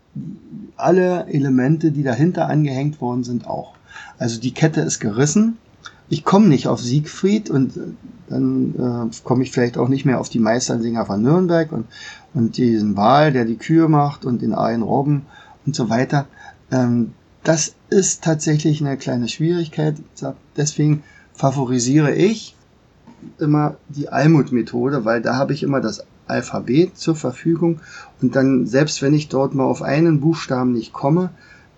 alle 0.77 1.27
Elemente, 1.27 1.91
die 1.91 2.03
dahinter 2.03 2.47
angehängt 2.47 3.01
worden 3.01 3.23
sind, 3.23 3.47
auch. 3.47 3.73
Also 4.17 4.39
die 4.39 4.53
Kette 4.53 4.81
ist 4.81 4.99
gerissen 4.99 5.57
ich 6.13 6.23
komme 6.23 6.47
nicht 6.47 6.67
auf 6.67 6.79
Siegfried 6.79 7.49
und 7.49 7.75
äh, 7.77 7.81
dann 8.29 9.09
äh, 9.11 9.15
komme 9.23 9.43
ich 9.43 9.51
vielleicht 9.51 9.77
auch 9.77 9.89
nicht 9.89 10.05
mehr 10.05 10.19
auf 10.19 10.29
die 10.29 10.39
Meistersinger 10.39 11.05
von 11.05 11.21
Nürnberg 11.21 11.71
und, 11.71 11.85
und 12.33 12.57
diesen 12.57 12.95
Wahl, 12.95 13.33
der 13.33 13.45
die 13.45 13.57
Kühe 13.57 13.87
macht 13.87 14.25
und 14.25 14.41
den 14.41 14.53
einen 14.53 14.83
Robben 14.83 15.25
und 15.65 15.75
so 15.75 15.89
weiter. 15.89 16.25
Ähm, 16.71 17.13
das 17.43 17.75
ist 17.89 18.23
tatsächlich 18.23 18.81
eine 18.81 18.97
kleine 18.97 19.27
Schwierigkeit. 19.27 19.95
Deswegen 20.55 21.03
favorisiere 21.33 22.13
ich 22.13 22.55
immer 23.39 23.75
die 23.89 24.09
Almut-Methode, 24.09 25.05
weil 25.05 25.21
da 25.21 25.35
habe 25.35 25.53
ich 25.53 25.63
immer 25.63 25.81
das 25.81 26.05
Alphabet 26.27 26.97
zur 26.97 27.15
Verfügung 27.15 27.81
und 28.21 28.35
dann, 28.35 28.65
selbst 28.65 29.01
wenn 29.01 29.13
ich 29.13 29.27
dort 29.27 29.55
mal 29.55 29.65
auf 29.65 29.81
einen 29.81 30.21
Buchstaben 30.21 30.71
nicht 30.71 30.93
komme, 30.93 31.31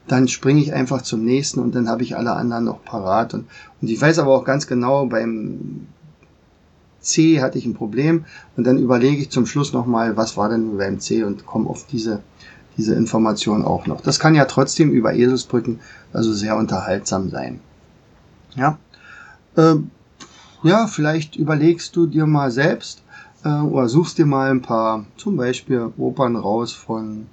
dann 0.07 0.27
springe 0.27 0.61
ich 0.61 0.73
einfach 0.73 1.01
zum 1.01 1.25
nächsten 1.25 1.59
und 1.59 1.73
dann 1.73 1.89
habe 1.89 2.03
ich 2.03 2.15
alle 2.15 2.33
anderen 2.33 2.65
noch 2.65 2.83
parat. 2.83 3.33
Und, 3.33 3.45
und 3.81 3.89
ich 3.89 3.99
weiß 3.99 4.19
aber 4.19 4.35
auch 4.35 4.45
ganz 4.45 4.67
genau, 4.67 5.07
beim 5.07 5.87
C 6.99 7.41
hatte 7.41 7.57
ich 7.57 7.65
ein 7.65 7.73
Problem 7.73 8.25
und 8.55 8.65
dann 8.65 8.77
überlege 8.77 9.21
ich 9.21 9.31
zum 9.31 9.45
Schluss 9.45 9.73
nochmal, 9.73 10.15
was 10.17 10.37
war 10.37 10.49
denn 10.49 10.77
beim 10.77 10.99
C 10.99 11.23
und 11.23 11.45
komme 11.45 11.69
auf 11.69 11.87
diese, 11.87 12.21
diese 12.77 12.95
Information 12.95 13.63
auch 13.63 13.87
noch. 13.87 14.01
Das 14.01 14.19
kann 14.19 14.35
ja 14.35 14.45
trotzdem 14.45 14.91
über 14.91 15.13
Eselsbrücken 15.13 15.79
also 16.13 16.33
sehr 16.33 16.55
unterhaltsam 16.55 17.29
sein. 17.29 17.59
Ja, 18.55 18.77
äh, 19.55 19.75
ja 20.63 20.87
vielleicht 20.87 21.35
überlegst 21.35 21.95
du 21.95 22.07
dir 22.07 22.25
mal 22.25 22.51
selbst 22.51 23.03
äh, 23.43 23.49
oder 23.49 23.87
suchst 23.87 24.17
dir 24.17 24.25
mal 24.25 24.51
ein 24.51 24.61
paar, 24.61 25.05
zum 25.17 25.37
Beispiel 25.37 25.91
Opern 25.97 26.35
raus 26.35 26.73
von 26.73 27.27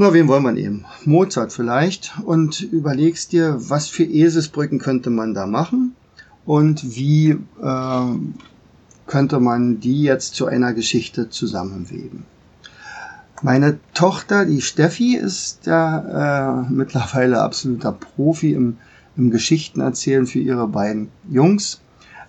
na, 0.00 0.12
wen 0.12 0.28
wollen 0.28 0.44
wir 0.44 0.52
nehmen? 0.52 0.84
Mozart 1.04 1.52
vielleicht 1.52 2.12
und 2.24 2.60
überlegst 2.60 3.32
dir, 3.32 3.56
was 3.58 3.88
für 3.88 4.04
Eselsbrücken 4.04 4.78
könnte 4.78 5.10
man 5.10 5.34
da 5.34 5.44
machen 5.44 5.96
und 6.46 6.94
wie 6.94 7.30
äh, 7.30 8.06
könnte 9.08 9.40
man 9.40 9.80
die 9.80 10.04
jetzt 10.04 10.36
zu 10.36 10.46
einer 10.46 10.72
Geschichte 10.72 11.30
zusammenweben. 11.30 12.22
Meine 13.42 13.78
Tochter, 13.94 14.44
die 14.44 14.60
Steffi, 14.60 15.16
ist 15.16 15.66
ja 15.66 16.62
äh, 16.62 16.66
mittlerweile 16.70 17.40
absoluter 17.40 17.92
Profi 17.92 18.52
im, 18.52 18.78
im 19.16 19.30
Geschichtenerzählen 19.30 20.26
für 20.26 20.40
ihre 20.40 20.66
beiden 20.66 21.08
Jungs. 21.30 21.80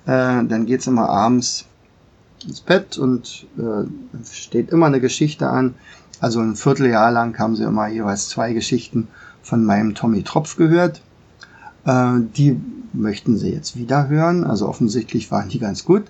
Äh, 0.06 0.46
dann 0.46 0.66
geht's 0.66 0.88
immer 0.88 1.10
abends 1.10 1.66
ins 2.46 2.62
Bett 2.62 2.98
und 2.98 3.48
äh, 3.58 4.24
steht 4.32 4.70
immer 4.70 4.86
eine 4.86 5.02
Geschichte 5.02 5.50
an, 5.50 5.76
also 6.20 6.42
ein 6.42 6.56
Vierteljahr 6.56 7.12
lang 7.12 7.38
haben 7.40 7.56
sie 7.56 7.64
immer 7.64 7.88
jeweils 7.88 8.30
zwei 8.30 8.54
Geschichten 8.54 9.08
von 9.42 9.64
meinem 9.64 9.96
Tommy 9.96 10.24
Tropf 10.24 10.58
gehört. 10.58 11.02
Äh, 11.86 12.20
die 12.36 12.60
möchten 12.94 13.38
sie 13.38 13.50
jetzt 13.50 13.76
wieder 13.78 14.08
hören. 14.08 14.44
Also 14.44 14.68
offensichtlich 14.68 15.32
waren 15.32 15.50
die 15.50 15.60
ganz 15.60 15.86
gut. 15.86 16.04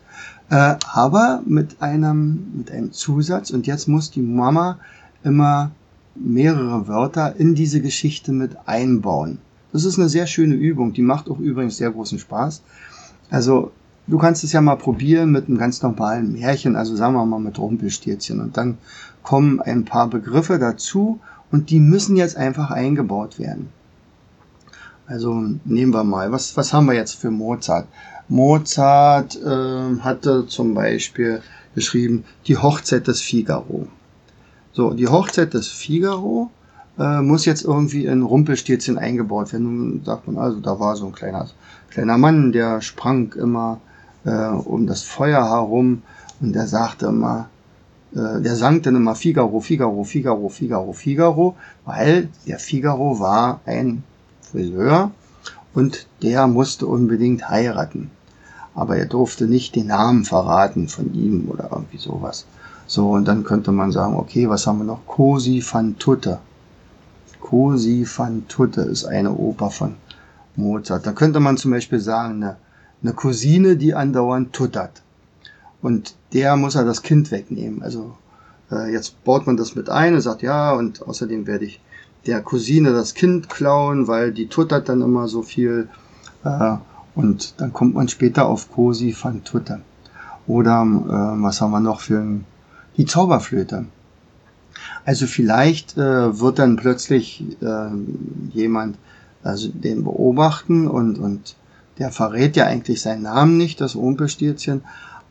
Äh, 0.50 0.76
aber 0.92 1.42
mit 1.46 1.82
einem, 1.82 2.52
mit 2.56 2.72
einem 2.72 2.92
Zusatz. 2.92 3.52
Und 3.52 3.68
jetzt 3.68 3.88
muss 3.88 4.12
die 4.12 4.22
Mama 4.22 4.80
immer 5.24 5.72
mehrere 6.16 6.88
Wörter 6.88 7.36
in 7.38 7.56
diese 7.56 7.82
Geschichte 7.82 8.32
mit 8.32 8.58
einbauen. 8.66 9.40
Das 9.72 9.86
ist 9.86 10.00
eine 10.00 10.10
sehr 10.10 10.28
schöne 10.28 10.56
Übung. 10.56 10.94
Die 10.94 11.02
macht 11.02 11.30
auch 11.30 11.40
übrigens 11.40 11.78
sehr 11.78 11.92
großen 11.92 12.20
Spaß. 12.20 12.62
Also 13.30 13.72
du 14.08 14.18
kannst 14.18 14.44
es 14.44 14.52
ja 14.52 14.62
mal 14.62 14.76
probieren 14.76 15.32
mit 15.32 15.48
einem 15.48 15.58
ganz 15.58 15.82
normalen 15.82 16.34
Märchen, 16.34 16.76
also 16.76 16.96
sagen 16.96 17.14
wir 17.14 17.26
mal 17.26 17.40
mit 17.40 17.60
Rumpelstilzchen. 17.60 18.42
Und 18.42 18.58
dann 18.58 18.78
kommen 19.22 19.62
ein 19.62 19.86
paar 19.86 20.08
Begriffe 20.08 20.58
dazu 20.58 21.20
und 21.52 21.70
die 21.70 21.80
müssen 21.80 22.16
jetzt 22.16 22.38
einfach 22.38 22.72
eingebaut 22.72 23.40
werden. 23.40 23.70
Also 25.10 25.34
nehmen 25.66 25.92
wir 25.92 26.04
mal, 26.04 26.32
was, 26.32 26.56
was 26.56 26.72
haben 26.72 26.86
wir 26.86 26.94
jetzt 26.94 27.16
für 27.16 27.32
Mozart? 27.32 27.88
Mozart 28.28 29.36
äh, 29.44 30.00
hatte 30.02 30.46
zum 30.46 30.76
Beispiel 30.76 31.42
geschrieben 31.74 32.26
die 32.46 32.58
Hochzeit 32.58 33.08
des 33.08 33.20
Figaro. 33.20 33.88
So, 34.72 34.94
die 34.94 35.08
Hochzeit 35.08 35.56
des 35.56 35.68
Figaro 35.68 36.52
äh, 37.00 37.22
muss 37.22 37.46
jetzt 37.46 37.64
irgendwie 37.64 38.06
in 38.06 38.22
Rumpelstilzchen 38.22 39.00
eingebaut 39.00 39.52
werden. 39.52 39.64
Nun 39.64 40.06
sagt 40.06 40.28
man 40.28 40.38
also, 40.38 40.60
da 40.60 40.80
war 40.80 40.96
so 40.96 41.08
ein 41.08 41.14
kleiner, 41.14 41.50
kleiner 41.90 42.20
Mann, 42.20 42.52
der 42.52 42.82
sprang 42.82 43.34
immer 43.34 43.82
äh, 44.26 44.50
um 44.50 44.86
das 44.86 45.02
Feuer 45.02 45.44
herum 45.44 46.04
und 46.40 46.54
der 46.54 46.68
sagte 46.68 47.08
immer, 47.08 47.50
äh, 48.14 48.42
der 48.42 48.56
sang 48.56 48.84
dann 48.84 48.96
immer 48.96 49.16
Figaro, 49.16 49.60
Figaro, 49.60 50.04
Figaro, 50.04 50.50
Figaro, 50.50 50.94
Figaro, 50.94 51.56
weil 51.86 52.30
der 52.46 52.60
Figaro 52.60 53.20
war 53.20 53.62
ein 53.66 54.04
Friseur 54.52 55.12
und 55.74 56.08
der 56.22 56.48
musste 56.48 56.88
unbedingt 56.88 57.50
heiraten. 57.50 58.12
Aber 58.76 58.98
er 58.98 59.06
durfte 59.06 59.46
nicht 59.46 59.76
den 59.76 59.88
Namen 59.88 60.26
verraten 60.26 60.88
von 60.88 61.14
ihm 61.14 61.50
oder 61.50 61.70
irgendwie 61.72 61.98
sowas. 61.98 62.46
So, 62.88 63.12
und 63.12 63.28
dann 63.28 63.44
könnte 63.44 63.72
man 63.72 63.92
sagen, 63.92 64.16
okay, 64.16 64.50
was 64.50 64.66
haben 64.66 64.80
wir 64.80 64.86
noch? 64.86 65.06
Cosi 65.06 65.64
van 65.70 65.98
Tutte. 65.98 66.40
Cosi 67.50 68.06
fan 68.06 68.48
tutte 68.48 68.82
ist 68.82 69.06
eine 69.06 69.34
Oper 69.34 69.72
von 69.72 69.96
Mozart. 70.56 71.08
Da 71.08 71.14
könnte 71.14 71.40
man 71.40 71.58
zum 71.58 71.72
Beispiel 71.72 72.00
sagen, 72.00 72.44
eine, 72.44 72.58
eine 73.02 73.14
Cousine, 73.14 73.76
die 73.76 73.96
andauernd 73.96 74.54
tuttert. 74.54 75.02
Und 75.82 76.16
der 76.34 76.58
muss 76.58 76.76
er 76.76 76.86
das 76.86 77.02
Kind 77.02 77.32
wegnehmen. 77.32 77.82
Also 77.82 78.16
äh, 78.72 78.92
jetzt 78.92 79.24
baut 79.24 79.48
man 79.48 79.58
das 79.58 79.74
mit 79.74 79.90
ein 79.90 80.14
und 80.14 80.22
sagt, 80.22 80.42
ja, 80.42 80.74
und 80.74 81.02
außerdem 81.02 81.48
werde 81.48 81.66
ich 81.66 81.82
der 82.26 82.42
Cousine 82.42 82.92
das 82.92 83.14
Kind 83.14 83.50
klauen, 83.50 84.08
weil 84.08 84.32
die 84.32 84.48
tuttert 84.48 84.90
dann 84.90 85.02
immer 85.02 85.28
so 85.28 85.42
viel. 85.42 85.90
Äh, 86.44 86.78
und 87.16 87.60
dann 87.60 87.74
kommt 87.74 87.96
man 87.96 88.08
später 88.08 88.48
auf 88.48 88.72
Cosi 88.72 89.16
van 89.20 89.44
Tutte. 89.44 89.82
Oder 90.48 90.82
äh, 90.84 91.44
was 91.44 91.62
haben 91.62 91.72
wir 91.72 91.80
noch 91.80 92.02
für 92.02 92.20
ein, 92.20 92.46
die 92.98 93.06
Zauberflöte. 93.06 93.86
Also 95.06 95.26
vielleicht 95.28 95.98
äh, 95.98 96.40
wird 96.40 96.60
dann 96.60 96.76
plötzlich 96.76 97.44
äh, 97.62 97.90
jemand 98.54 98.98
also 99.44 99.70
den 99.70 100.04
beobachten 100.04 100.88
und, 100.88 101.18
und 101.18 101.56
der 101.98 102.12
verrät 102.12 102.56
ja 102.56 102.66
eigentlich 102.66 103.02
seinen 103.02 103.24
Namen 103.24 103.58
nicht, 103.58 103.82
das 103.82 103.96
Rumpelstilzchen, 103.96 104.84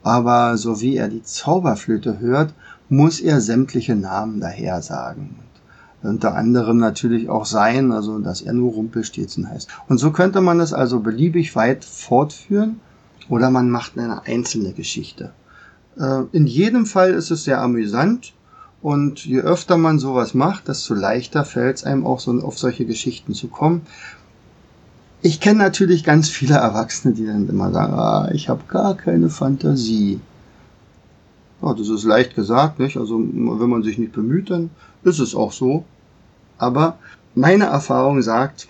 aber 0.03 0.57
so 0.57 0.81
wie 0.81 0.97
er 0.97 1.09
die 1.09 1.23
Zauberflöte 1.23 2.19
hört, 2.21 2.55
muss 2.89 3.21
er 3.21 3.41
sämtliche 3.41 3.97
Namen 3.97 4.41
daher 4.41 4.83
sagen. 4.83 5.37
Unter 6.03 6.37
anderem 6.37 6.79
natürlich 6.79 7.29
auch 7.29 7.45
sein, 7.45 7.91
also 7.91 8.19
dass 8.21 8.41
er 8.41 8.53
nur 8.53 8.73
Rumpelstilzchen 8.73 9.51
heißt. 9.51 9.69
Und 9.89 9.99
so 9.99 10.13
könnte 10.13 10.41
man 10.41 10.61
es 10.61 10.73
also 10.73 11.01
beliebig 11.01 11.57
weit 11.57 11.85
fortführen 11.85 12.81
oder 13.29 13.51
man 13.51 13.69
macht 13.71 13.99
eine 13.99 14.25
einzelne 14.25 14.73
Geschichte. 14.73 15.33
Äh, 15.99 16.23
in 16.33 16.47
jedem 16.47 16.87
Fall 16.87 17.11
ist 17.11 17.31
es 17.31 17.45
sehr 17.45 17.61
amüsant 17.61 18.33
und 18.81 19.25
je 19.25 19.41
öfter 19.41 19.77
man 19.77 19.99
sowas 19.99 20.35
macht, 20.35 20.69
desto 20.69 20.95
leichter 20.95 21.45
fällt 21.45 21.79
es 21.79 21.85
einem 21.85 22.07
auch 22.07 22.21
so 22.21 22.33
auf 22.43 22.59
solche 22.59 22.87
Geschichten 22.87 23.35
zu 23.35 23.49
kommen. 23.49 23.83
Ich 25.21 25.41
kenne 25.41 25.59
natürlich 25.59 26.05
ganz 26.05 26.29
viele 26.29 26.55
Erwachsene, 26.55 27.13
die 27.13 27.27
dann 27.27 27.49
immer 27.49 27.73
sagen, 27.73 27.93
ah, 27.95 28.31
ich 28.33 28.49
habe 28.49 28.63
gar 28.69 28.97
keine 28.97 29.31
Fantasie. 29.31 30.21
Ja, 31.63 31.75
das 31.75 31.89
ist 31.89 32.05
leicht 32.05 32.35
gesagt, 32.35 32.79
nicht? 32.79 32.97
Also 32.97 33.19
wenn 33.19 33.71
man 33.71 33.83
sich 33.83 33.99
nicht 33.99 34.13
bemüht, 34.13 34.51
dann 34.51 34.71
ist 35.03 35.19
es 35.19 35.35
auch 35.35 35.53
so. 35.53 35.85
Aber 36.57 36.99
meine 37.35 37.65
Erfahrung 37.65 38.23
sagt, 38.23 38.69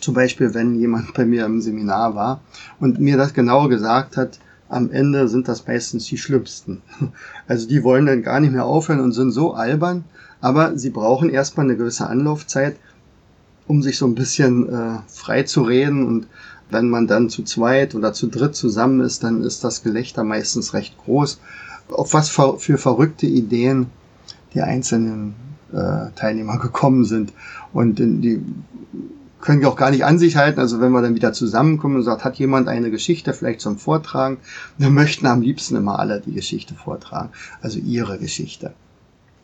zum 0.00 0.14
Beispiel, 0.14 0.54
wenn 0.54 0.78
jemand 0.78 1.14
bei 1.14 1.24
mir 1.24 1.44
im 1.44 1.60
Seminar 1.60 2.14
war 2.14 2.40
und 2.80 3.00
mir 3.00 3.16
das 3.16 3.34
genau 3.34 3.68
gesagt 3.68 4.16
hat, 4.16 4.38
am 4.68 4.90
Ende 4.90 5.28
sind 5.28 5.48
das 5.48 5.66
meistens 5.66 6.06
die 6.06 6.18
schlimmsten. 6.18 6.82
Also 7.48 7.68
die 7.68 7.84
wollen 7.84 8.06
dann 8.06 8.22
gar 8.22 8.40
nicht 8.40 8.52
mehr 8.52 8.64
aufhören 8.64 9.00
und 9.00 9.12
sind 9.12 9.30
so 9.30 9.54
albern, 9.54 10.04
aber 10.40 10.76
sie 10.76 10.90
brauchen 10.90 11.30
erstmal 11.30 11.66
eine 11.66 11.76
gewisse 11.76 12.08
Anlaufzeit, 12.08 12.76
um 13.68 13.82
sich 13.82 13.98
so 13.98 14.06
ein 14.06 14.16
bisschen 14.16 14.68
äh, 14.68 14.98
frei 15.06 15.44
zu 15.44 15.62
reden 15.62 16.04
und 16.06 16.26
wenn 16.70 16.88
man 16.88 17.06
dann 17.06 17.30
zu 17.30 17.44
zweit 17.44 17.94
oder 17.94 18.12
zu 18.12 18.26
dritt 18.26 18.56
zusammen 18.56 19.00
ist, 19.00 19.22
dann 19.22 19.42
ist 19.42 19.62
das 19.62 19.84
Gelächter 19.84 20.24
meistens 20.24 20.74
recht 20.74 20.98
groß. 20.98 21.38
Auf 21.88 22.14
was 22.14 22.28
für 22.30 22.78
verrückte 22.78 23.26
Ideen 23.26 23.86
die 24.54 24.62
einzelnen 24.62 25.34
äh, 25.72 26.10
Teilnehmer 26.16 26.58
gekommen 26.62 27.04
sind. 27.04 27.32
Und 27.72 27.98
die 27.98 28.42
können 29.40 29.60
wir 29.60 29.68
auch 29.68 29.76
gar 29.76 29.90
nicht 29.90 30.04
an 30.04 30.18
sich 30.18 30.36
halten. 30.36 30.58
Also 30.58 30.80
wenn 30.80 30.92
wir 30.92 31.02
dann 31.02 31.14
wieder 31.14 31.32
zusammenkommen 31.32 31.96
und 31.96 32.02
sagt, 32.02 32.24
hat 32.24 32.36
jemand 32.36 32.68
eine 32.68 32.90
Geschichte 32.90 33.32
vielleicht 33.32 33.60
zum 33.60 33.78
Vortragen, 33.78 34.38
wir 34.78 34.90
möchten 34.90 35.26
am 35.26 35.42
liebsten 35.42 35.76
immer 35.76 35.98
alle 35.98 36.20
die 36.20 36.32
Geschichte 36.32 36.74
vortragen, 36.74 37.30
also 37.60 37.78
ihre 37.78 38.18
Geschichte. 38.18 38.72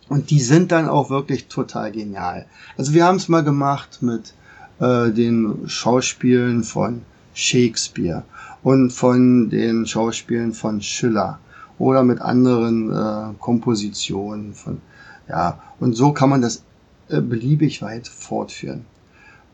Und 0.08 0.30
die 0.30 0.40
sind 0.40 0.72
dann 0.72 0.88
auch 0.88 1.10
wirklich 1.10 1.46
total 1.46 1.92
genial. 1.92 2.46
Also 2.76 2.92
wir 2.92 3.04
haben 3.04 3.16
es 3.16 3.28
mal 3.28 3.44
gemacht 3.44 3.98
mit 4.00 4.34
äh, 4.80 5.10
den 5.10 5.68
Schauspielen 5.68 6.64
von 6.64 7.02
Shakespeare 7.34 8.24
und 8.62 8.90
von 8.90 9.48
den 9.50 9.86
Schauspielen 9.86 10.52
von 10.52 10.82
Schiller 10.82 11.38
oder 11.78 12.02
mit 12.02 12.20
anderen 12.20 12.90
äh, 12.90 13.34
Kompositionen 13.38 14.54
von 14.54 14.80
ja 15.28 15.60
und 15.80 15.94
so 15.94 16.12
kann 16.12 16.30
man 16.30 16.42
das 16.42 16.62
äh, 17.08 17.20
beliebig 17.20 17.82
weit 17.82 18.08
fortführen. 18.08 18.84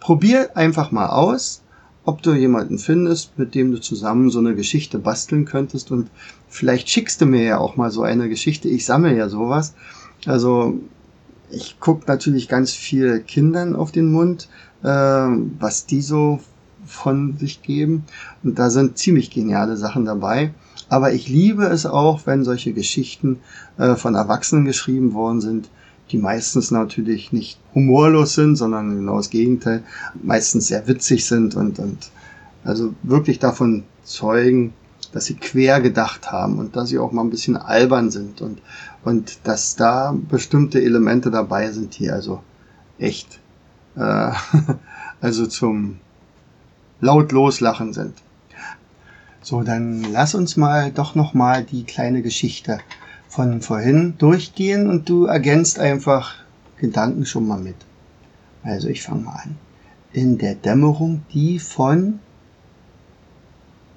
Probier 0.00 0.56
einfach 0.56 0.90
mal 0.92 1.08
aus, 1.08 1.62
ob 2.04 2.22
du 2.22 2.32
jemanden 2.32 2.78
findest, 2.78 3.38
mit 3.38 3.54
dem 3.54 3.72
du 3.72 3.80
zusammen 3.80 4.30
so 4.30 4.38
eine 4.38 4.54
Geschichte 4.54 4.98
basteln 4.98 5.44
könntest 5.44 5.90
und 5.90 6.08
vielleicht 6.48 6.88
schickst 6.88 7.20
du 7.20 7.26
mir 7.26 7.42
ja 7.42 7.58
auch 7.58 7.76
mal 7.76 7.90
so 7.90 8.02
eine 8.02 8.28
Geschichte. 8.28 8.68
Ich 8.68 8.86
sammle 8.86 9.16
ja 9.16 9.28
sowas. 9.28 9.74
Also 10.24 10.78
ich 11.50 11.80
gucke 11.80 12.04
natürlich 12.06 12.48
ganz 12.48 12.72
viel 12.72 13.20
Kindern 13.20 13.76
auf 13.76 13.92
den 13.92 14.10
Mund, 14.10 14.48
äh, 14.82 14.86
was 14.86 15.86
die 15.86 16.00
so 16.00 16.40
von 16.88 17.36
sich 17.38 17.62
geben. 17.62 18.04
Und 18.42 18.58
da 18.58 18.70
sind 18.70 18.98
ziemlich 18.98 19.30
geniale 19.30 19.76
Sachen 19.76 20.04
dabei. 20.04 20.52
Aber 20.88 21.12
ich 21.12 21.28
liebe 21.28 21.64
es 21.64 21.86
auch, 21.86 22.22
wenn 22.26 22.44
solche 22.44 22.72
Geschichten 22.72 23.40
äh, 23.76 23.94
von 23.94 24.14
Erwachsenen 24.14 24.64
geschrieben 24.64 25.12
worden 25.12 25.40
sind, 25.40 25.68
die 26.10 26.18
meistens 26.18 26.70
natürlich 26.70 27.32
nicht 27.32 27.58
humorlos 27.74 28.34
sind, 28.34 28.56
sondern 28.56 28.96
genau 28.96 29.18
das 29.18 29.30
Gegenteil, 29.30 29.82
meistens 30.22 30.68
sehr 30.68 30.88
witzig 30.88 31.26
sind 31.26 31.54
und, 31.54 31.78
und 31.78 32.10
also 32.64 32.94
wirklich 33.02 33.38
davon 33.38 33.84
zeugen, 34.02 34.72
dass 35.12 35.26
sie 35.26 35.34
quer 35.34 35.80
gedacht 35.80 36.30
haben 36.30 36.58
und 36.58 36.76
dass 36.76 36.88
sie 36.88 36.98
auch 36.98 37.12
mal 37.12 37.22
ein 37.22 37.30
bisschen 37.30 37.56
albern 37.56 38.10
sind 38.10 38.40
und, 38.40 38.60
und 39.04 39.38
dass 39.44 39.76
da 39.76 40.14
bestimmte 40.28 40.82
Elemente 40.82 41.30
dabei 41.30 41.70
sind, 41.70 41.98
die 41.98 42.10
also 42.10 42.42
echt, 42.98 43.38
äh, 43.96 44.32
also 45.20 45.46
zum 45.46 45.98
laut 47.00 47.32
loslachen 47.32 47.92
sind. 47.92 48.14
So, 49.42 49.62
dann 49.62 50.02
lass 50.12 50.34
uns 50.34 50.56
mal 50.56 50.90
doch 50.90 51.14
noch 51.14 51.32
mal 51.34 51.64
die 51.64 51.84
kleine 51.84 52.22
Geschichte 52.22 52.80
von 53.28 53.62
vorhin 53.62 54.14
durchgehen 54.18 54.88
und 54.88 55.08
du 55.08 55.26
ergänzt 55.26 55.78
einfach 55.78 56.34
Gedanken 56.78 57.24
schon 57.24 57.46
mal 57.46 57.58
mit. 57.58 57.76
Also 58.62 58.88
ich 58.88 59.02
fange 59.02 59.22
mal 59.22 59.40
an. 59.44 59.56
In 60.12 60.38
der 60.38 60.54
Dämmerung, 60.54 61.22
die 61.32 61.58
von 61.58 62.18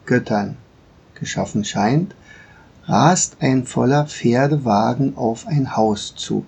Göttern 0.06 0.58
geschaffen 1.16 1.64
scheint, 1.64 2.16
rast 2.86 3.38
ein 3.40 3.66
voller 3.66 4.06
Pferdewagen 4.08 5.16
auf 5.16 5.48
ein 5.48 5.76
Haus 5.76 6.14
zu, 6.16 6.46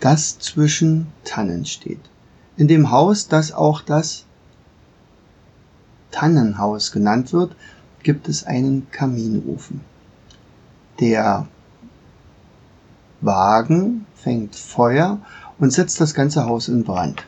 das 0.00 0.38
zwischen 0.38 1.06
Tannen 1.24 1.64
steht. 1.64 2.00
In 2.56 2.68
dem 2.68 2.90
Haus, 2.90 3.28
das 3.28 3.52
auch 3.52 3.80
das 3.80 4.24
Tannenhaus 6.10 6.92
genannt 6.92 7.32
wird, 7.32 7.54
gibt 8.02 8.28
es 8.28 8.44
einen 8.44 8.90
Kaminofen. 8.90 9.80
Der 11.00 11.46
Wagen 13.20 14.06
fängt 14.14 14.54
Feuer 14.54 15.18
und 15.58 15.72
setzt 15.72 16.00
das 16.00 16.14
ganze 16.14 16.46
Haus 16.46 16.68
in 16.68 16.84
Brand. 16.84 17.24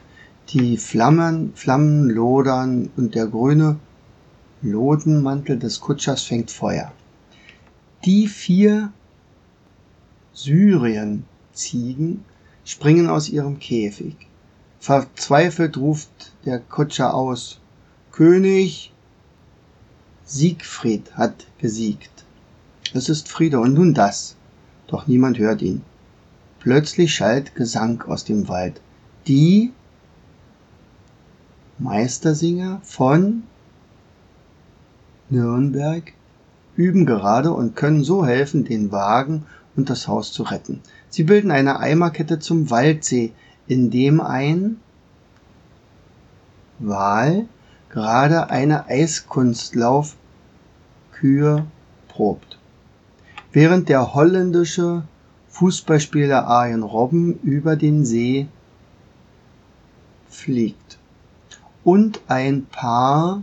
Die 0.51 0.77
Flammen, 0.77 1.53
Flammen 1.55 2.09
lodern 2.09 2.91
und 2.97 3.14
der 3.14 3.27
grüne 3.27 3.77
Lodenmantel 4.62 5.59
des 5.59 5.81
Kutschers 5.81 6.23
fängt 6.23 6.51
Feuer. 6.51 6.93
Die 8.05 8.27
vier 8.27 8.93
Syrienziegen 10.33 12.25
springen 12.64 13.09
aus 13.09 13.29
ihrem 13.29 13.59
Käfig. 13.59 14.17
Verzweifelt 14.81 15.77
ruft 15.77 16.33
der 16.45 16.61
Kutscher 16.61 17.12
aus, 17.14 17.61
König, 18.18 18.92
Siegfried 20.24 21.12
hat 21.14 21.46
gesiegt. 21.59 22.24
Es 22.92 23.09
ist 23.09 23.28
Friede 23.28 23.61
und 23.61 23.74
nun 23.74 23.94
das 23.94 24.35
doch 24.88 25.07
niemand 25.07 25.38
hört 25.38 25.62
ihn. 25.62 25.83
Plötzlich 26.59 27.14
schallt 27.14 27.54
Gesang 27.54 28.02
aus 28.02 28.24
dem 28.24 28.48
Wald. 28.48 28.81
Die 29.28 29.72
Meistersinger 31.78 32.81
von 32.83 33.44
Nürnberg 35.31 36.12
üben 36.74 37.07
gerade 37.07 37.52
und 37.52 37.76
können 37.76 38.02
so 38.02 38.26
helfen, 38.26 38.64
den 38.64 38.90
Wagen 38.90 39.46
und 39.76 39.90
das 39.90 40.09
Haus 40.09 40.33
zu 40.33 40.42
retten. 40.42 40.81
Sie 41.09 41.22
bilden 41.22 41.52
eine 41.52 41.78
Eimerkette 41.78 42.40
zum 42.40 42.68
Waldsee, 42.68 43.33
in 43.68 43.92
dem 43.92 44.20
ein 44.20 44.81
Wal 46.81 47.46
gerade 47.90 48.51
eine 48.51 48.87
Eiskunstlauf 48.87 50.16
Kühe 51.12 51.66
probt 52.09 52.59
während 53.53 53.88
der 53.88 54.14
holländische 54.14 55.03
Fußballspieler 55.48 56.46
Arjen 56.46 56.83
Robben 56.83 57.40
über 57.40 57.77
den 57.77 58.05
See 58.05 58.46
fliegt 60.29 60.98
und 61.83 62.20
ein 62.29 62.66
paar 62.66 63.42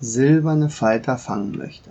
silberne 0.00 0.70
Falter 0.70 1.18
fangen 1.18 1.56
möchte. 1.58 1.90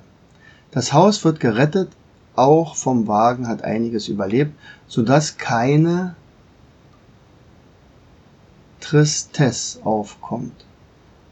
Das 0.71 0.93
Haus 0.93 1.23
wird 1.23 1.39
gerettet, 1.39 1.91
auch 2.35 2.75
vom 2.75 3.07
Wagen 3.07 3.47
hat 3.47 3.63
einiges 3.63 4.07
überlebt, 4.07 4.53
sodass 4.87 5.37
keine 5.37 6.15
Tristesse 8.83 9.79
aufkommt. 9.85 10.65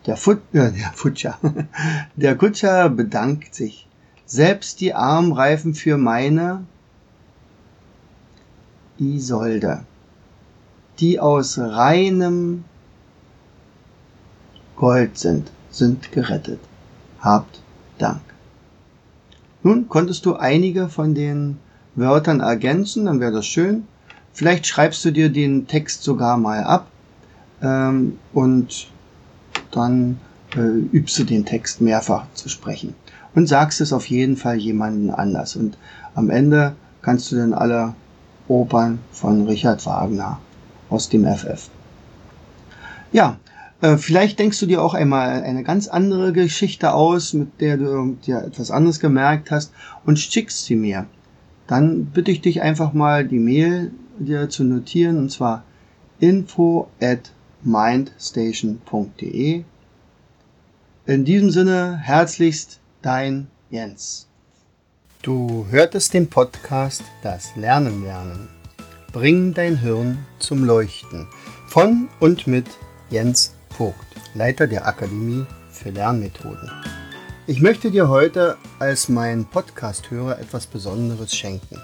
Der, 0.06 0.16
Fut 0.16 0.40
äh, 0.54 0.72
der 0.72 0.92
Futscher, 0.96 1.38
der 2.16 2.38
Kutscher 2.38 2.90
bedankt 2.90 3.54
sich. 3.54 3.88
Selbst 4.26 4.80
die 4.80 4.94
Armreifen 4.94 5.76
für 5.76 5.98
meine 5.98 6.64
Isolde, 8.98 9.84
die 11.00 11.20
aus 11.20 11.60
reinem 11.60 12.64
Gold 14.78 15.18
sind, 15.18 15.52
sind 15.70 16.14
gerettet. 16.14 16.62
Habt 17.20 17.62
Dank. 17.98 18.22
Nun 19.62 19.90
konntest 19.90 20.26
du 20.26 20.36
einige 20.36 20.88
von 20.88 21.14
den 21.14 21.58
Wörtern 21.96 22.40
ergänzen, 22.40 23.06
dann 23.06 23.20
wäre 23.20 23.34
das 23.34 23.46
schön. 23.46 23.88
Vielleicht 24.32 24.66
schreibst 24.66 25.04
du 25.04 25.12
dir 25.12 25.30
den 25.30 25.68
Text 25.68 26.04
sogar 26.04 26.38
mal 26.38 26.64
ab 26.64 26.88
ähm, 27.62 28.18
und 28.34 28.88
dann 29.72 30.20
äh, 30.56 30.60
übst 30.60 31.18
du 31.20 31.24
den 31.24 31.46
Text 31.46 31.82
mehrfach 31.82 32.26
zu 32.34 32.50
sprechen 32.50 32.96
und 33.36 33.48
sagst 33.48 33.82
es 33.82 33.94
auf 33.94 34.08
jeden 34.08 34.36
Fall 34.38 34.58
jemanden 34.58 35.10
anders. 35.10 35.56
Und 35.56 35.78
am 36.16 36.30
Ende 36.30 36.76
kannst 37.02 37.32
du 37.32 37.38
dann 37.38 37.54
alle 37.54 37.94
Opern 38.48 39.00
von 39.12 39.48
Richard 39.48 39.86
Wagner 39.86 40.40
aus 40.90 41.10
dem 41.10 41.26
FF. 41.26 41.70
Ja, 43.14 43.38
äh, 43.82 43.98
vielleicht 43.98 44.40
denkst 44.40 44.60
du 44.60 44.66
dir 44.66 44.82
auch 44.82 44.94
einmal 44.94 45.44
eine 45.44 45.64
ganz 45.64 45.88
andere 45.88 46.34
Geschichte 46.34 46.94
aus, 46.94 47.34
mit 47.34 47.62
der 47.62 47.78
du 47.78 48.18
dir 48.26 48.44
etwas 48.44 48.72
anderes 48.72 49.00
gemerkt 49.00 49.52
hast 49.52 49.74
und 50.06 50.20
schickst 50.20 50.66
sie 50.66 50.76
mir. 50.76 51.06
Dann 51.68 52.06
bitte 52.06 52.32
ich 52.32 52.42
dich 52.42 52.62
einfach 52.62 52.94
mal 52.94 53.26
die 53.26 53.40
Mail 53.40 53.92
dir 54.20 54.50
zu 54.50 54.64
notieren 54.64 55.18
und 55.18 55.32
zwar 55.32 55.64
info 56.20 56.88
at 57.02 57.32
mindstation.de. 57.64 59.64
In 61.06 61.26
diesem 61.26 61.52
Sinne 61.52 61.98
herzlichst 61.98 62.80
dein 63.02 63.48
Jens. 63.70 64.28
Du 65.22 65.68
hörtest 65.70 66.14
den 66.14 66.30
Podcast 66.30 67.04
Das 67.22 67.56
Lernen 67.56 68.04
lernen. 68.04 68.50
Bring 69.14 69.54
dein 69.54 69.78
Hirn 69.78 70.26
zum 70.40 70.64
Leuchten 70.64 71.28
von 71.68 72.10
und 72.20 72.48
mit 72.48 72.68
Jens 73.10 73.54
Vogt, 73.70 73.96
Leiter 74.34 74.68
der 74.68 74.88
Akademie 74.88 75.46
für 75.72 75.90
Lernmethoden. 75.90 76.72
Ich 77.48 77.62
möchte 77.62 77.92
dir 77.92 78.08
heute 78.08 78.58
als 78.80 79.10
mein 79.10 79.46
Podcast-Hörer 79.46 80.40
etwas 80.40 80.68
Besonderes 80.68 81.36
schenken. 81.36 81.82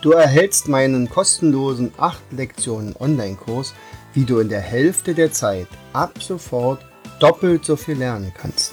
Du 0.00 0.12
erhältst 0.12 0.68
meinen 0.68 1.10
kostenlosen 1.10 1.92
8 1.98 2.22
Lektionen 2.30 2.94
Online-Kurs, 2.98 3.74
wie 4.18 4.24
du 4.24 4.40
in 4.40 4.48
der 4.48 4.60
Hälfte 4.60 5.14
der 5.14 5.30
Zeit 5.30 5.68
ab 5.92 6.20
sofort 6.20 6.84
doppelt 7.20 7.64
so 7.64 7.76
viel 7.76 7.98
lernen 7.98 8.32
kannst. 8.36 8.72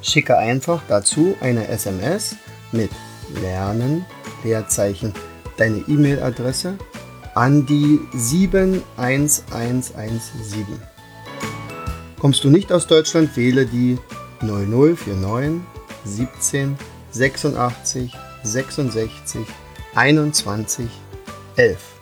Schicke 0.00 0.38
einfach 0.38 0.80
dazu 0.86 1.34
eine 1.40 1.66
SMS 1.66 2.36
mit 2.70 2.92
Lernen, 3.40 4.04
Leerzeichen, 4.44 5.12
deine 5.56 5.78
E-Mail-Adresse 5.88 6.78
an 7.34 7.66
die 7.66 7.98
71117. 8.12 10.66
Kommst 12.20 12.44
du 12.44 12.50
nicht 12.50 12.72
aus 12.72 12.86
Deutschland, 12.86 13.36
wähle 13.36 13.66
die 13.66 13.98
0049 14.40 15.62
17 16.04 16.78
86 17.10 18.16
66 18.44 19.40
21 19.96 20.86
11. 21.56 22.01